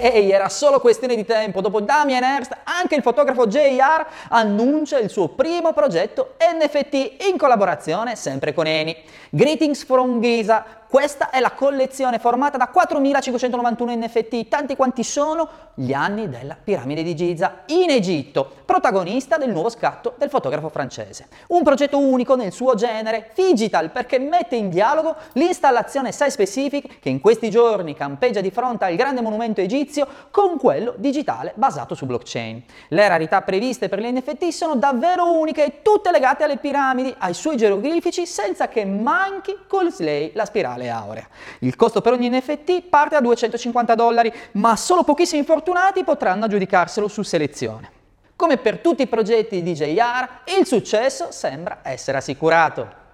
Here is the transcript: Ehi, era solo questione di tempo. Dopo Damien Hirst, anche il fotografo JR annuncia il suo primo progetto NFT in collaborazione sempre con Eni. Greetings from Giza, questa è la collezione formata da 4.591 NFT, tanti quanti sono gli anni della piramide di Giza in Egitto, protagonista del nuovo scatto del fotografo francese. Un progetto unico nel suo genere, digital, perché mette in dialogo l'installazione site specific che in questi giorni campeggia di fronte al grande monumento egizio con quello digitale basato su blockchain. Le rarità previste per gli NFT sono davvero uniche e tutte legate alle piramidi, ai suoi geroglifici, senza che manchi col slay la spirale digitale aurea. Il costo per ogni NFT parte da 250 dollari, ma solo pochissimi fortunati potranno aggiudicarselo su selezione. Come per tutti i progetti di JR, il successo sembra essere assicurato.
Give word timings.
Ehi, 0.00 0.30
era 0.30 0.48
solo 0.48 0.80
questione 0.80 1.14
di 1.14 1.24
tempo. 1.24 1.60
Dopo 1.60 1.80
Damien 1.80 2.22
Hirst, 2.22 2.56
anche 2.64 2.94
il 2.94 3.02
fotografo 3.02 3.46
JR 3.46 4.06
annuncia 4.28 4.98
il 4.98 5.10
suo 5.10 5.28
primo 5.28 5.72
progetto 5.72 6.34
NFT 6.38 7.26
in 7.28 7.36
collaborazione 7.36 8.16
sempre 8.16 8.54
con 8.54 8.66
Eni. 8.66 8.96
Greetings 9.30 9.84
from 9.84 10.20
Giza, 10.20 10.64
questa 10.88 11.28
è 11.28 11.38
la 11.38 11.50
collezione 11.50 12.18
formata 12.18 12.56
da 12.56 12.70
4.591 12.74 13.98
NFT, 14.04 14.48
tanti 14.48 14.74
quanti 14.74 15.04
sono 15.04 15.46
gli 15.74 15.92
anni 15.92 16.30
della 16.30 16.56
piramide 16.62 17.02
di 17.02 17.14
Giza 17.14 17.64
in 17.66 17.90
Egitto, 17.90 18.50
protagonista 18.64 19.36
del 19.36 19.50
nuovo 19.50 19.68
scatto 19.68 20.14
del 20.16 20.30
fotografo 20.30 20.70
francese. 20.70 21.28
Un 21.48 21.62
progetto 21.62 21.98
unico 21.98 22.36
nel 22.36 22.52
suo 22.52 22.74
genere, 22.74 23.32
digital, 23.34 23.90
perché 23.90 24.18
mette 24.18 24.56
in 24.56 24.70
dialogo 24.70 25.14
l'installazione 25.34 26.10
site 26.10 26.30
specific 26.30 27.00
che 27.00 27.10
in 27.10 27.20
questi 27.20 27.50
giorni 27.50 27.94
campeggia 27.94 28.40
di 28.40 28.50
fronte 28.50 28.86
al 28.86 28.96
grande 28.96 29.20
monumento 29.20 29.60
egizio 29.60 30.06
con 30.30 30.56
quello 30.56 30.94
digitale 30.96 31.52
basato 31.54 31.94
su 31.94 32.06
blockchain. 32.06 32.64
Le 32.88 33.08
rarità 33.08 33.42
previste 33.42 33.90
per 33.90 34.00
gli 34.00 34.10
NFT 34.10 34.48
sono 34.48 34.74
davvero 34.74 35.38
uniche 35.38 35.64
e 35.66 35.82
tutte 35.82 36.10
legate 36.10 36.44
alle 36.44 36.56
piramidi, 36.56 37.14
ai 37.18 37.34
suoi 37.34 37.58
geroglifici, 37.58 38.24
senza 38.24 38.68
che 38.68 38.86
manchi 38.86 39.54
col 39.66 39.92
slay 39.92 40.32
la 40.34 40.46
spirale 40.46 40.76
digitale 40.78 40.88
aurea. 40.88 41.28
Il 41.60 41.76
costo 41.76 42.00
per 42.00 42.12
ogni 42.12 42.28
NFT 42.30 42.82
parte 42.82 43.16
da 43.16 43.20
250 43.20 43.94
dollari, 43.94 44.32
ma 44.52 44.76
solo 44.76 45.02
pochissimi 45.02 45.44
fortunati 45.44 46.04
potranno 46.04 46.44
aggiudicarselo 46.44 47.08
su 47.08 47.22
selezione. 47.22 47.90
Come 48.36 48.56
per 48.56 48.78
tutti 48.78 49.02
i 49.02 49.08
progetti 49.08 49.62
di 49.62 49.74
JR, 49.74 50.28
il 50.58 50.64
successo 50.64 51.32
sembra 51.32 51.80
essere 51.82 52.18
assicurato. 52.18 53.06